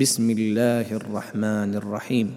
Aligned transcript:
بسم 0.00 0.30
الله 0.30 0.96
الرحمن 0.96 1.74
الرحيم. 1.76 2.34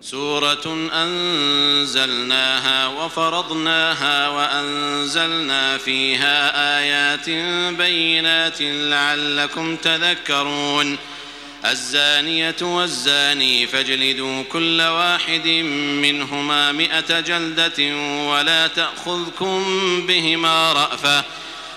سورة 0.00 0.88
أنزلناها 0.92 2.86
وفرضناها 2.86 4.28
وأنزلنا 4.28 5.78
فيها 5.78 6.36
آيات 6.78 7.30
بينات 7.78 8.58
لعلكم 8.60 9.76
تذكرون. 9.76 10.96
الزانية 11.64 12.56
والزاني 12.62 13.66
فاجلدوا 13.66 14.42
كل 14.52 14.80
واحد 14.80 15.48
منهما 16.02 16.72
مائه 16.72 17.20
جلدة 17.20 17.96
ولا 18.30 18.66
تأخذكم 18.66 19.62
بهما 20.06 20.72
رأفة. 20.72 21.24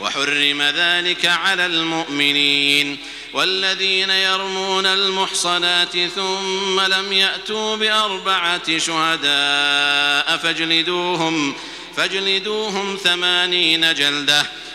وحرم 0.00 0.62
ذلك 0.62 1.26
على 1.26 1.66
المؤمنين 1.66 2.98
والذين 3.32 4.10
يرمون 4.10 4.86
المحصنات 4.86 5.98
ثم 5.98 6.80
لم 6.80 7.12
يأتوا 7.12 7.76
بأربعة 7.76 8.78
شهداء 8.78 10.36
فاجلدوهم 10.36 11.54
فاجلدوهم 11.96 12.98
ثمانين 13.04 13.94
جلدة 13.94 14.46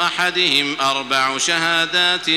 أحدهم 0.00 0.80
أربع 0.80 1.38
شهادات 1.38 2.30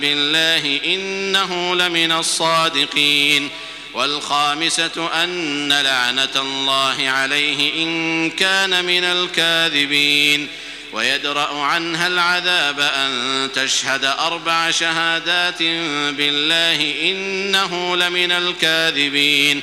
بالله 0.00 0.80
إنه 0.84 1.74
لمن 1.74 2.12
الصادقين 2.12 3.50
والخامسة 3.94 5.10
أن 5.24 5.72
لعنة 5.72 6.28
الله 6.36 6.96
عليه 7.08 7.82
إن 7.82 8.30
كان 8.30 8.84
من 8.84 9.04
الكاذبين. 9.04 10.48
ويدرأ 10.92 11.62
عنها 11.62 12.06
العذاب 12.06 12.80
أن 12.80 13.48
تشهد 13.54 14.04
أربع 14.04 14.70
شهادات 14.70 15.62
بالله 16.12 16.94
إنه 17.02 17.96
لمن 17.96 18.32
الكاذبين. 18.32 19.62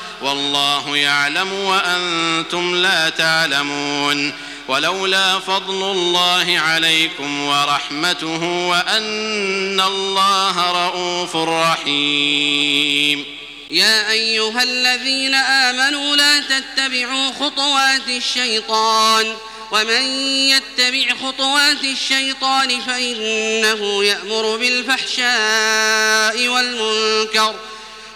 والله 0.21 0.97
يعلم 0.97 1.53
وأنتم 1.53 2.75
لا 2.75 3.09
تعلمون 3.09 4.33
ولولا 4.67 5.39
فضل 5.39 5.91
الله 5.91 6.59
عليكم 6.59 7.41
ورحمته 7.43 8.43
وأن 8.67 9.81
الله 9.81 10.71
رءوف 10.71 11.35
رحيم. 11.35 13.25
يا 13.71 14.11
أيها 14.11 14.63
الذين 14.63 15.35
آمنوا 15.35 16.15
لا 16.15 16.39
تتبعوا 16.39 17.31
خطوات 17.39 18.07
الشيطان 18.07 19.35
ومن 19.71 20.03
يتبع 20.49 21.15
خطوات 21.23 21.83
الشيطان 21.83 22.81
فإنه 22.81 24.03
يأمر 24.03 24.57
بالفحشاء 24.57 26.47
والمنكر 26.47 27.55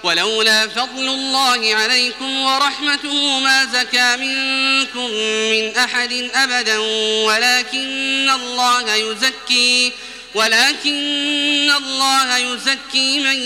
ولولا 0.06 0.68
فضل 0.68 1.10
الله 1.10 1.76
عليكم 1.76 2.42
ورحمته 2.42 3.40
ما 3.40 3.66
زكى 3.66 4.16
منكم 4.16 5.12
من 5.52 5.78
أحد 5.78 6.30
أبدا 6.36 6.78
ولكن 7.26 8.30
الله 8.30 8.96
يزكي 8.96 9.92
ولكن 10.34 11.72
الله 11.78 12.38
يزكي 12.38 13.20
من 13.20 13.40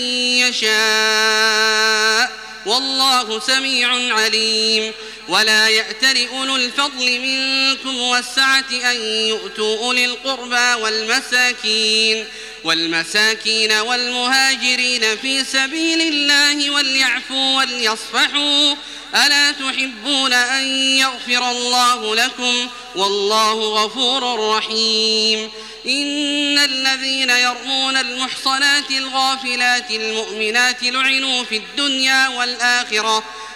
يشاء 0.48 2.30
والله 2.66 3.40
سميع 3.40 4.14
عليم 4.14 4.92
ولا 5.30 5.68
يأتل 5.68 6.28
أولو 6.28 6.56
الفضل 6.56 7.20
منكم 7.20 7.98
والسعة 7.98 8.70
أن 8.70 8.96
يؤتوا 9.04 9.78
أولي 9.78 10.04
القربى 10.04 10.82
والمساكين 10.82 12.24
والمساكين 12.64 13.72
والمهاجرين 13.72 15.16
في 15.16 15.44
سبيل 15.44 16.00
الله 16.00 16.70
وليعفوا 16.70 17.56
وليصفحوا 17.56 18.74
ألا 19.14 19.50
تحبون 19.52 20.32
أن 20.32 20.64
يغفر 20.76 21.50
الله 21.50 22.14
لكم 22.14 22.68
والله 22.96 23.84
غفور 23.84 24.50
رحيم 24.56 25.50
إن 25.86 26.58
الذين 26.58 27.30
يرمون 27.30 27.96
المحصنات 27.96 28.90
الغافلات 28.90 29.90
المؤمنات 29.90 30.82
لعنوا 30.82 31.44
في 31.44 31.56
الدنيا 31.56 32.28
والآخرة 32.28 33.24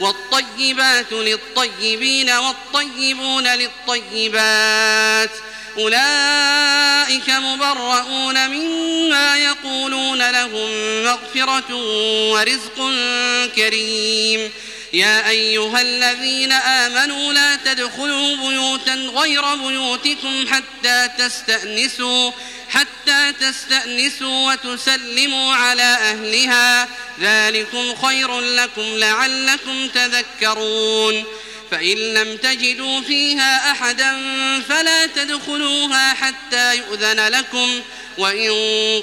والطيبات 0.00 1.12
للطيبين 1.12 2.30
والطيبون 2.30 3.46
للطيبات 3.48 5.30
أولئك 5.78 7.30
مبرؤون 7.30 8.48
مما 8.48 9.36
يقولون 9.36 10.30
لهم 10.30 10.70
مغفرة 11.04 11.74
ورزق 12.32 12.90
كريم 13.56 14.50
يا 14.92 15.28
أيها 15.28 15.80
الذين 15.80 16.52
آمنوا 16.52 17.32
لا 17.32 17.56
تدخلوا 17.56 18.36
بيوتا 18.36 18.94
غير 18.94 19.54
بيوتكم 19.54 20.46
حتى 20.48 21.08
تستأنسوا 21.18 22.32
حتى 22.70 23.32
تستأنسوا 23.40 24.52
وتسلموا 24.52 25.54
على 25.54 25.82
أهلها 25.82 26.88
ذلكم 27.20 27.94
خير 27.94 28.40
لكم 28.40 28.82
لعلكم 28.82 29.88
تذكرون. 29.88 31.24
فإن 31.70 31.96
لم 31.96 32.36
تجدوا 32.36 33.00
فيها 33.00 33.72
أحدا 33.72 34.12
فلا 34.68 35.06
تدخلوها 35.06 36.14
حتى 36.14 36.76
يؤذن 36.76 37.28
لكم 37.28 37.80
وإن 38.18 38.50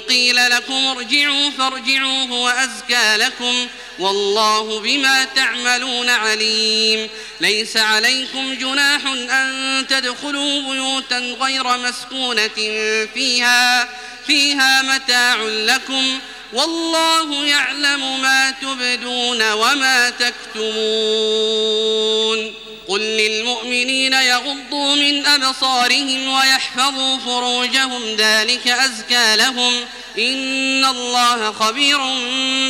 قيل 0.08 0.50
لكم 0.50 0.86
ارجعوا 0.86 1.50
فارجعوا 1.50 2.26
هو 2.26 2.48
أزكى 2.48 3.16
لكم. 3.16 3.66
والله 3.98 4.80
بما 4.80 5.24
تعملون 5.24 6.08
عليم. 6.08 7.08
ليس 7.40 7.76
عليكم 7.76 8.54
جناح 8.54 9.06
أن 9.06 9.86
تدخلوا 9.88 10.72
بيوتا 10.72 11.18
غير 11.18 11.78
مسكونة 11.78 12.48
فيها 13.14 13.88
فيها 14.26 14.82
متاع 14.82 15.42
لكم. 15.42 16.18
والله 16.52 17.46
يعلم 17.46 18.22
ما 18.22 18.50
تبدون 18.50 19.52
وما 19.52 20.10
تكتمون. 20.10 20.68
قل 22.88 23.00
للمؤمنين 23.00 24.12
يغضوا 24.12 24.94
من 24.94 25.26
أبصارهم 25.26 26.28
ويحفظوا 26.28 27.18
فروجهم 27.18 28.16
ذلك 28.16 28.68
أزكى 28.68 29.36
لهم. 29.36 29.74
إن 30.18 30.84
الله 30.84 31.52
خبير 31.52 31.98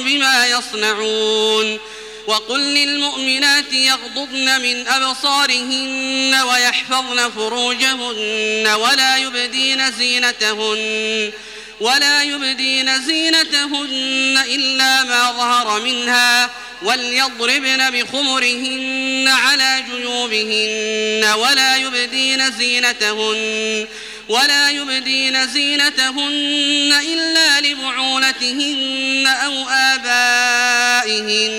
بما 0.04 0.46
يصنعون. 0.46 1.78
وقل 2.26 2.60
للمؤمنات 2.60 3.72
يغضضن 3.72 4.60
من 4.60 4.88
أبصارهن 4.88 6.34
ويحفظن 6.34 7.30
فروجهن 7.30 8.68
ولا 8.80 9.16
يبدين 9.16 9.92
زينتهن. 9.92 11.32
ولا 11.80 12.22
يبدين 12.22 13.02
زينتهن 13.02 14.38
إلا 14.48 15.04
ما 15.04 15.32
ظهر 15.32 15.80
منها 15.80 16.50
وليضربن 16.82 17.90
بخمرهن 17.90 19.28
على 19.28 19.84
جيوبهن 19.90 21.24
ولا 21.38 21.76
يبدين 21.76 22.50
زينتهن 22.50 23.86
ولا 24.28 24.70
يبدين 24.70 25.46
زينتهن 25.46 26.92
إلا 27.02 27.60
لبعولتهن 27.60 29.26
أو 29.44 29.68
آبائهن 29.68 31.52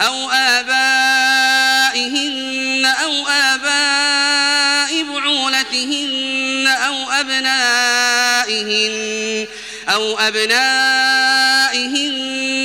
أو 0.00 0.30
آبائهن 0.30 1.58
أو 2.86 3.28
آباء 3.28 5.02
بعولتهن 5.02 6.66
أو 6.66 7.10
أبنائهن 7.10 7.97
أو 9.88 10.18
أبنائهن 10.18 10.68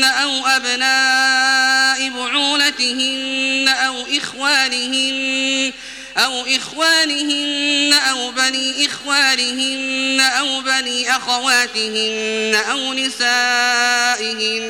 أو 0.04 0.48
أبناء 0.48 2.10
بعولتهن 2.10 3.68
أو 3.68 4.06
إخوانهن 4.18 5.74
أو 6.18 6.46
إخوانهن 6.46 7.94
أو 7.94 8.32
بني 8.32 8.86
إخوانهن 8.86 10.22
أو 10.22 10.62
بني 10.62 11.16
أخواتهن 11.16 12.56
أو 12.70 12.94
نسائهن 12.94 14.64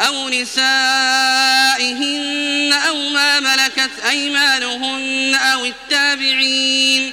أو 0.00 0.28
نسائهن 0.28 0.70
أو 2.88 3.08
ما 3.08 3.40
ملكت 3.40 3.90
أيمانهن 4.08 5.34
أو 5.34 5.64
التابعين 5.64 7.12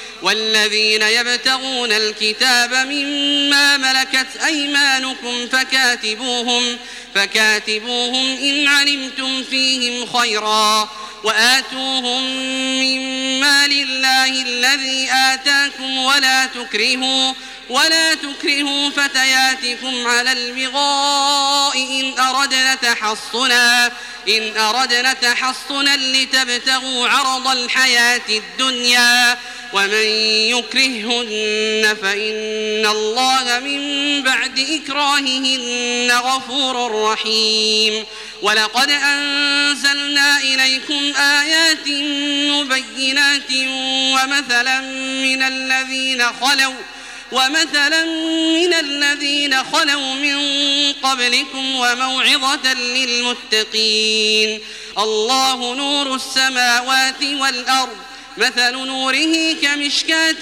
والذين 0.21 1.01
يبتغون 1.01 1.91
الكتاب 1.91 2.73
مما 2.73 3.77
ملكت 3.77 4.27
أيمانكم 4.45 5.47
فكاتبوهم 5.47 6.77
فكاتبوهم 7.15 8.37
إن 8.37 8.67
علمتم 8.67 9.43
فيهم 9.43 10.05
خيرا 10.05 10.89
وآتوهم 11.23 12.23
مما 12.81 13.67
لله 13.67 14.41
الذي 14.41 15.09
آتاكم 15.11 15.97
ولا 15.97 16.45
تكرهوا 16.45 17.33
ولا 17.69 18.13
تكرهوا 18.13 18.89
فتياتكم 18.89 20.07
على 20.07 20.31
البغاء 20.31 21.77
إن 21.77 22.19
أردنا 22.19 22.75
تحصنا 22.75 23.91
إن 24.27 24.57
أردنا 24.57 25.13
تحصنا 25.13 25.97
لتبتغوا 25.97 27.07
عرض 27.07 27.47
الحياة 27.47 28.21
الدنيا 28.29 29.37
ومن 29.73 30.05
يكرههن 30.55 31.97
فإن 32.01 32.85
الله 32.85 33.59
من 33.59 33.81
بعد 34.23 34.59
إكراههن 34.59 36.11
غفور 36.11 37.03
رحيم. 37.11 38.05
ولقد 38.41 38.91
أنزلنا 38.91 40.37
إليكم 40.37 41.13
آيات 41.15 41.87
مبينات 42.51 43.51
ومثلا 44.13 44.81
من 45.21 45.43
الذين 45.43 46.23
خلوا 46.41 46.73
ومثلا 47.31 48.03
من 48.53 48.73
الذين 48.73 49.63
خلوا 49.63 50.13
من 50.13 50.37
قبلكم 50.93 51.75
وموعظة 51.75 52.73
للمتقين. 52.73 54.59
الله 54.97 55.75
نور 55.75 56.15
السماوات 56.15 57.23
والأرض. 57.23 57.97
مثل 58.37 58.71
نوره 58.71 59.53
كمشكاة 59.61 60.41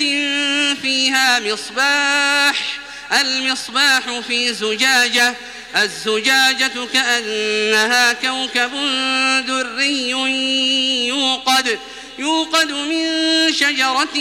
فيها 0.81 1.39
مصباح 1.39 2.79
المصباح 3.21 4.19
في 4.27 4.53
زجاجة 4.53 5.35
الزجاجة 5.75 6.71
كأنها 6.93 8.13
كوكب 8.13 8.71
دري 9.47 10.09
يوقد 11.07 11.79
يوقد 12.19 12.71
من 12.71 13.05
شجرة 13.53 14.17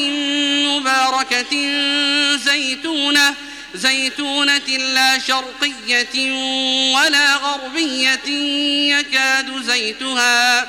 مباركة 0.69 1.55
زيتونة 2.37 3.35
زيتونة 3.75 4.69
لا 4.69 5.19
شرقية 5.19 6.33
ولا 6.95 7.37
غربية 7.37 8.29
يكاد 8.99 9.63
زيتها 9.63 10.69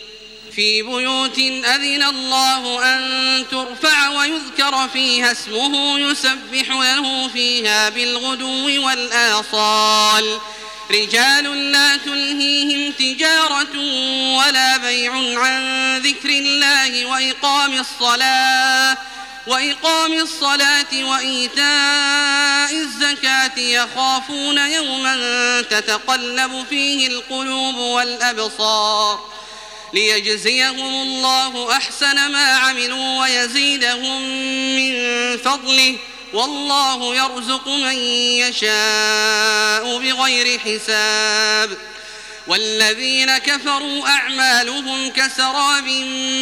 في 0.55 0.81
بيوت 0.81 1.37
أذن 1.39 2.03
الله 2.03 2.83
أن 2.95 3.45
ترفع 3.51 4.09
ويذكر 4.09 4.87
فيها 4.93 5.31
اسمه 5.31 5.99
يسبح 5.99 6.69
له 6.69 7.27
فيها 7.27 7.89
بالغدو 7.89 8.85
والآصال. 8.87 10.39
رجال 10.91 11.71
لا 11.71 11.97
تلهيهم 11.97 12.91
تجارة 12.91 13.77
ولا 14.37 14.77
بيع 14.77 15.13
عن 15.39 15.97
ذكر 15.97 16.29
الله 16.29 17.05
وإقام 17.05 17.79
الصلاة 17.79 18.97
وإقام 19.47 20.13
الصلاة 20.13 21.03
وإيتاء 21.03 22.71
الزكاة 22.71 23.59
يخافون 23.59 24.57
يوما 24.57 25.61
تتقلب 25.61 26.65
فيه 26.69 27.07
القلوب 27.07 27.75
والأبصار. 27.75 29.40
ليجزيهم 29.93 30.79
الله 30.79 31.71
أحسن 31.71 32.31
ما 32.31 32.55
عملوا 32.55 33.21
ويزيدهم 33.21 34.21
من 34.75 34.93
فضله. 35.37 35.97
والله 36.33 37.15
يرزق 37.15 37.67
من 37.67 37.97
يشاء 38.37 39.99
بغير 39.99 40.59
حساب. 40.59 41.77
والذين 42.47 43.37
كفروا 43.37 44.07
أعمالهم 44.07 45.09
كسراب 45.09 45.85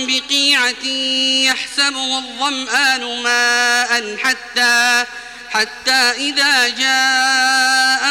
بقيعة 0.07 0.85
يحسبه 1.45 2.17
الظمآن 2.17 3.23
ماء 3.23 4.17
حتى 4.17 5.05
حتى 5.49 5.91
إذا 5.91 6.67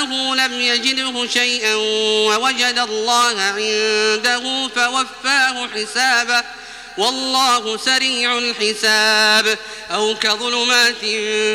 جاءه 0.09 0.35
لم 0.35 0.61
يجده 0.61 1.27
شيئا 1.27 1.75
ووجد 1.75 2.79
الله 2.79 3.41
عنده 3.43 4.69
فوفاه 4.69 5.69
حسابه 5.75 6.45
والله 6.99 7.77
سريع 7.77 8.38
الحساب 8.38 9.59
أو 9.91 10.15
كظلمات 10.15 11.00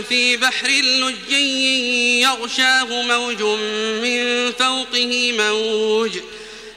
في 0.09 0.37
بحر 0.37 0.67
لجي 0.67 2.21
يغشاه 2.21 3.01
موج 3.01 3.41
من 4.03 4.51
فوقه 4.51 5.33
موج 5.37 6.11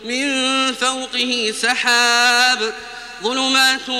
من 0.04 0.73
فوقه 0.73 1.54
سحاب 1.62 2.75
ظلمات 3.23 3.90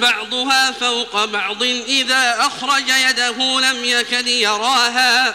بعضها 0.00 0.70
فوق 0.70 1.24
بعض 1.24 1.62
إذا 1.88 2.36
أخرج 2.38 2.88
يده 3.10 3.60
لم 3.60 3.84
يكد 3.84 4.26
يراها 4.26 5.34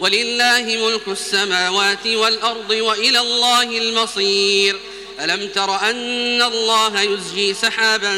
ولله 0.00 0.62
ملك 0.62 1.08
السماوات 1.08 2.06
والأرض 2.06 2.70
وإلى 2.70 3.20
الله 3.20 3.62
المصير. 3.62 4.76
ألم 5.20 5.48
تر 5.48 5.76
أن 5.90 6.42
الله 6.42 7.00
يزجي 7.00 7.54
سحابا 7.54 8.12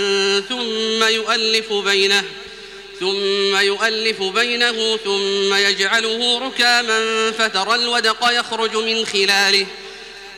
ثم 0.49 1.05
يؤلف 1.05 1.73
بينه 1.73 2.25
ثم 3.01 3.57
يؤلف 3.57 4.23
بينه 4.23 4.97
ثم 4.97 5.55
يجعله 5.55 6.39
ركاما 6.39 7.31
فترى 7.31 7.75
الودق 7.75 8.31
يخرج 8.31 8.77
من 8.77 9.07
خلاله 9.07 9.67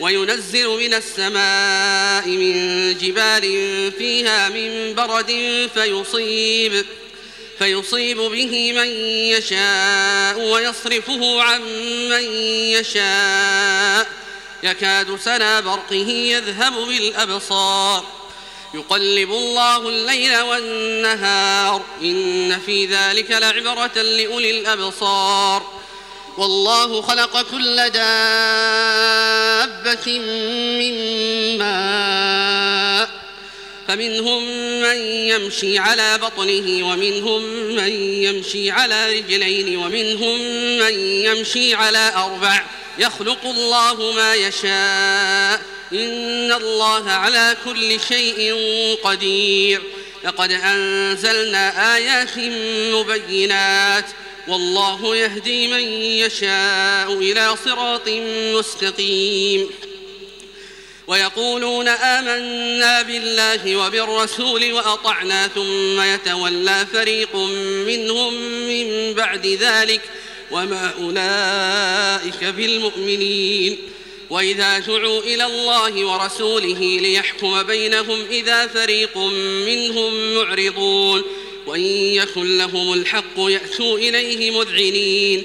وينزل 0.01 0.69
من 0.69 0.95
السماء 0.95 2.29
من 2.29 2.55
جبال 2.99 3.43
فيها 3.99 4.49
من 4.49 4.95
برد 4.95 5.33
فيصيب. 5.75 6.85
فيصيب 7.59 8.17
به 8.17 8.73
من 8.73 8.89
يشاء 9.09 10.39
ويصرفه 10.39 11.43
عن 11.43 11.61
من 12.09 12.25
يشاء. 12.49 14.07
يكاد 14.63 15.17
سنا 15.17 15.61
برقه 15.61 16.09
يذهب 16.09 16.73
بالأبصار. 16.73 18.05
يقلب 18.75 19.31
الله 19.31 19.89
الليل 19.89 20.41
والنهار. 20.41 21.83
إن 22.03 22.61
في 22.67 22.87
ذلك 22.87 23.31
لعبرة 23.31 24.03
لأولي 24.03 24.61
الأبصار. 24.61 25.63
والله 26.37 27.03
خلق 27.03 27.43
كل 27.43 27.77
دابة 27.91 28.09
من 30.79 30.95
ماء. 31.59 33.24
فمنهم 33.89 34.43
من 34.83 34.97
يمشي 35.07 35.79
على 35.79 36.19
بطنه 36.19 36.89
ومنهم 36.89 37.43
من 37.75 37.93
يمشي 38.23 38.71
على 38.71 39.19
رجلين 39.19 39.77
ومنهم 39.77 40.39
من 40.79 40.99
يمشي 41.01 41.75
على 41.75 42.13
أربع. 42.17 42.65
يخلق 42.99 43.45
الله 43.45 44.13
ما 44.13 44.35
يشاء. 44.35 45.63
إن 45.93 46.53
الله 46.53 47.11
على 47.11 47.57
كل 47.65 48.01
شيء 48.09 48.55
قدير. 49.05 49.83
لقد 50.25 50.53
أنزلنا 50.53 51.97
آيات 51.97 52.39
مبينات. 52.95 54.05
والله 54.49 55.17
يهدي 55.17 55.69
من 55.69 55.93
يشاء 56.03 57.13
إلى 57.13 57.57
صراط 57.65 58.09
مستقيم. 58.59 59.71
ويقولون 61.07 61.89
آمنا 61.89 63.03
بالله 63.03 63.77
وبالرسول 63.77 64.73
وأطعنا 64.73 65.49
ثم 65.49 66.01
يتولى 66.01 66.87
فريق 66.93 67.37
منهم 67.87 68.35
من 68.69 69.15
بعد 69.15 69.47
ذلك 69.47 70.01
وما 70.51 70.95
أولئك 71.01 72.45
بالمؤمنين. 72.45 73.79
وإذا 74.31 74.79
دعوا 74.79 75.21
إلى 75.21 75.47
الله 75.47 76.05
ورسوله 76.05 76.99
ليحكم 77.01 77.63
بينهم 77.63 78.27
إذا 78.31 78.67
فريق 78.67 79.19
منهم 79.67 80.35
معرضون. 80.35 81.23
وإن 81.67 81.81
يكن 81.91 82.59
لهم 82.59 82.93
الحق 82.93 83.39
يأتوا 83.39 83.99
إليه 83.99 84.51
مذعنين. 84.51 85.45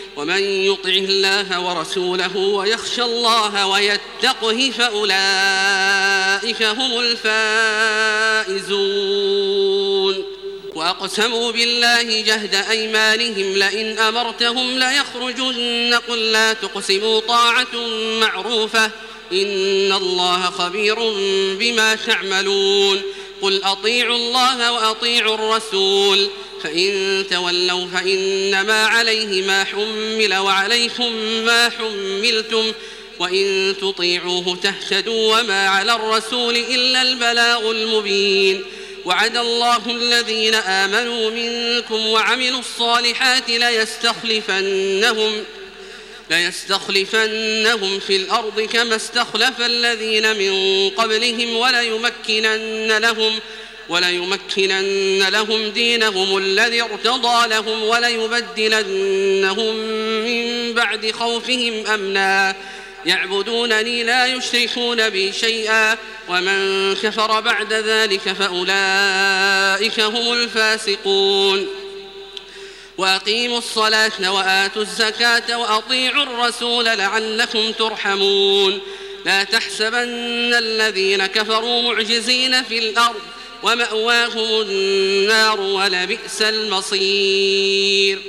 ومن 0.17 0.41
يطع 0.41 0.89
الله 0.89 1.59
ورسوله 1.59 2.37
ويخشى 2.37 3.03
الله 3.03 3.67
ويتقه 3.67 4.71
فأولئك 4.77 6.63
هم 6.63 6.99
الفائزون. 8.49 10.25
وأقسموا 10.75 11.51
بالله 11.51 12.21
جهد 12.21 12.55
أيمانهم 12.55 13.57
لئن 13.57 13.99
أمرتهم 13.99 14.79
ليخرجن. 14.79 15.99
قل 16.09 16.31
لا 16.31 16.53
تقسموا 16.53 17.19
طاعة 17.19 17.75
معروفة. 18.19 18.85
إن 19.31 19.91
الله 19.91 20.41
خبير 20.41 20.95
بما 21.59 21.95
تعملون. 21.95 23.01
قل 23.41 23.63
أطيعوا 23.63 24.15
الله 24.15 24.71
وأطيعوا 24.71 25.35
الرسول. 25.35 26.29
فإن 26.63 27.25
تولوا 27.29 27.87
فإنما 27.87 28.85
عليه 28.85 29.41
ما 29.41 29.63
حمل 29.63 30.33
وعليكم 30.33 31.15
ما 31.45 31.69
حملتم 31.69 32.71
وإن 33.19 33.75
تطيعوه 33.81 34.57
تهتدوا 34.63 35.39
وما 35.39 35.67
على 35.67 35.95
الرسول 35.95 36.55
إلا 36.55 37.01
البلاغ 37.01 37.71
المبين 37.71 38.63
وعد 39.05 39.37
الله 39.37 39.91
الذين 39.91 40.55
آمنوا 40.55 41.29
منكم 41.31 42.07
وعملوا 42.07 42.59
الصالحات 42.59 43.49
ليستخلفنهم 43.49 45.43
ليستخلفنهم 46.29 47.99
في 47.99 48.15
الأرض 48.15 48.61
كما 48.61 48.95
استخلف 48.95 49.61
الذين 49.61 50.37
من 50.37 50.89
قبلهم 50.89 51.55
وليمكنن 51.55 52.97
لهم 52.97 53.39
وليمكنن 53.91 55.27
لهم 55.27 55.67
دينهم 55.67 56.37
الذي 56.37 56.81
ارتضى 56.81 57.47
لهم 57.47 57.83
وليبدلنهم 57.83 59.75
من 60.25 60.73
بعد 60.73 61.11
خوفهم 61.11 61.87
أمنا. 61.87 62.55
يعبدونني 63.05 64.03
لا 64.03 64.25
يشركون 64.25 65.09
بي 65.09 65.31
شيئا 65.31 65.97
ومن 66.29 66.95
كفر 66.95 67.39
بعد 67.39 67.73
ذلك 67.73 68.33
فأولئك 68.33 69.99
هم 69.99 70.33
الفاسقون. 70.33 71.67
وأقيموا 72.97 73.57
الصلاة 73.57 74.31
وآتوا 74.33 74.81
الزكاة 74.81 75.57
وأطيعوا 75.57 76.23
الرسول 76.23 76.85
لعلكم 76.85 77.71
ترحمون. 77.71 78.79
لا 79.25 79.43
تحسبن 79.43 80.53
الذين 80.53 81.25
كفروا 81.25 81.81
معجزين 81.81 82.63
في 82.63 82.79
الأرض 82.79 83.21
ومأواهم 83.63 84.61
النار 84.61 85.61
ولبئس 85.61 86.41
المصير. 86.41 88.19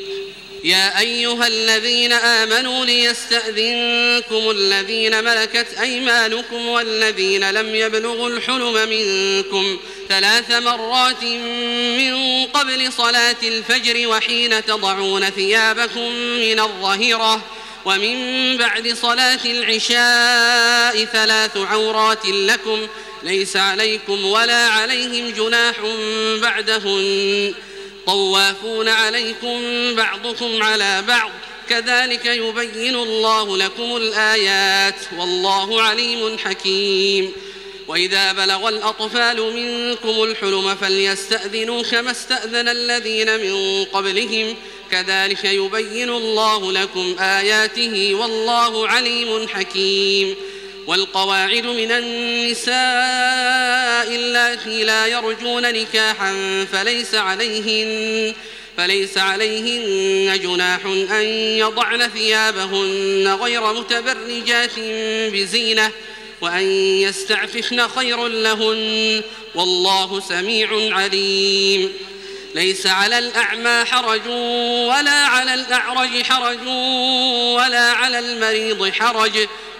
يا 0.64 0.98
أيها 0.98 1.46
الذين 1.46 2.12
آمنوا 2.12 2.84
ليستأذنكم 2.84 4.50
الذين 4.50 5.24
ملكت 5.24 5.66
أيمانكم 5.80 6.68
والذين 6.68 7.50
لم 7.50 7.74
يبلغوا 7.74 8.28
الحلم 8.28 8.88
منكم 8.88 9.78
ثلاث 10.08 10.50
مرات 10.50 11.24
من 11.98 12.46
قبل 12.46 12.92
صلاة 12.92 13.36
الفجر 13.42 14.08
وحين 14.08 14.64
تضعون 14.64 15.30
ثيابكم 15.30 16.12
من 16.16 16.60
الظهيرة 16.60 17.42
ومن 17.84 18.56
بعد 18.56 18.96
صلاة 19.02 19.40
العشاء 19.44 21.04
ثلاث 21.04 21.56
عورات 21.56 22.26
لكم 22.26 22.86
ليس 23.24 23.56
عليكم 23.56 24.24
ولا 24.24 24.68
عليهم 24.68 25.30
جناح 25.30 25.76
بعدهن. 26.42 27.54
طوافون 28.06 28.88
عليكم 28.88 29.60
بعضكم 29.94 30.62
على 30.62 31.02
بعض. 31.08 31.30
كذلك 31.68 32.26
يبين 32.26 32.94
الله 32.94 33.56
لكم 33.56 33.96
الآيات. 33.96 34.94
والله 35.18 35.82
عليم 35.82 36.38
حكيم. 36.38 37.32
وإذا 37.88 38.32
بلغ 38.32 38.68
الأطفال 38.68 39.54
منكم 39.54 40.22
الحلم 40.22 40.74
فليستأذنوا 40.74 41.82
كما 41.82 42.10
استأذن 42.10 42.68
الذين 42.68 43.40
من 43.40 43.84
قبلهم. 43.84 44.56
كذلك 44.90 45.44
يبين 45.44 46.10
الله 46.10 46.72
لكم 46.72 47.16
آياته. 47.18 48.14
والله 48.14 48.88
عليم 48.88 49.48
حكيم. 49.48 50.36
والقواعد 50.86 51.66
من 51.66 51.92
النساء 51.92 52.74
اللاتي 54.14 54.84
لا 54.84 55.06
يرجون 55.06 55.62
نكاحا 55.62 56.34
فليس 56.72 57.14
عليهن 57.14 58.34
فليس 58.76 59.18
عليهن 59.18 60.40
جناح 60.40 60.84
أن 60.86 61.24
يضعن 61.58 62.08
ثيابهن 62.08 63.38
غير 63.42 63.72
متبرجات 63.72 64.78
بزينة 65.32 65.90
وأن 66.40 66.62
يستعففن 67.00 67.88
خير 67.88 68.28
لهن. 68.28 69.22
والله 69.54 70.20
سميع 70.20 70.94
عليم. 70.94 71.92
ليس 72.54 72.86
على 72.86 73.18
الأعمى 73.18 73.84
حرج 73.84 74.26
ولا 74.88 75.26
على 75.26 75.54
الأعرج 75.54 76.22
حرج 76.22 76.66
ولا 77.56 77.92
على 77.92 78.18
المريض 78.18 78.92
حرج. 78.92 79.48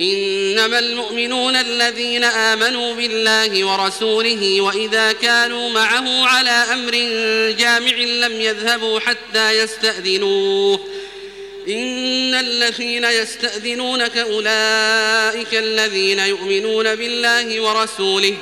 إنما 0.00 0.78
المؤمنون 0.78 1.56
الذين 1.56 2.24
آمنوا 2.24 2.94
بالله 2.94 3.64
ورسوله 3.64 4.60
وإذا 4.60 5.12
كانوا 5.12 5.70
معه 5.70 6.26
على 6.26 6.50
أمر 6.50 6.92
جامع 7.58 7.96
لم 7.96 8.40
يذهبوا 8.40 9.00
حتى 9.00 9.50
يستأذنوه. 9.58 10.80
إن 11.68 12.34
الذين 12.34 13.04
يستأذنونك 13.04 14.16
أولئك 14.16 15.54
الذين 15.54 16.18
يؤمنون 16.18 16.94
بالله 16.94 17.60
ورسوله 17.60 18.36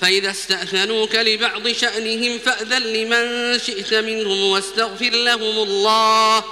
فإذا 0.00 0.30
استأذنوك 0.30 1.14
لبعض 1.14 1.68
شأنهم 1.68 2.38
فأذن 2.38 2.82
لمن 2.82 3.58
شئت 3.58 3.94
منهم 3.94 4.50
واستغفر 4.50 5.10
لهم 5.10 5.62
الله. 5.62 6.44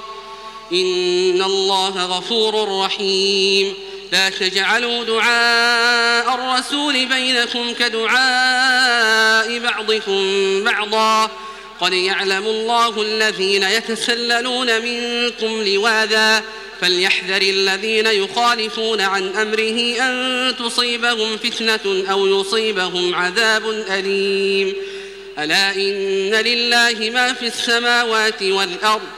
إن 0.73 1.43
الله 1.43 2.19
غفور 2.19 2.81
رحيم. 2.85 3.75
لا 4.13 4.31
تجعلوا 4.31 5.05
دعاء 5.05 6.35
الرسول 6.35 7.07
بينكم 7.07 7.73
كدعاء 7.73 9.59
بعضكم 9.59 10.25
بعضا. 10.65 11.31
قد 11.81 11.93
يعلم 11.93 12.47
الله 12.47 13.03
الذين 13.03 13.63
يتسللون 13.63 14.83
منكم 14.83 15.63
لواذا. 15.63 16.43
فليحذر 16.81 17.43
الذين 17.43 18.07
يخالفون 18.07 19.01
عن 19.01 19.29
أمره 19.29 20.01
أن 20.01 20.55
تصيبهم 20.59 21.37
فتنة 21.37 22.05
أو 22.11 22.27
يصيبهم 22.27 23.15
عذاب 23.15 23.69
أليم. 23.91 24.75
ألا 25.39 25.75
إن 25.75 26.35
لله 26.35 27.11
ما 27.11 27.33
في 27.33 27.47
السماوات 27.47 28.43
والأرض 28.43 29.18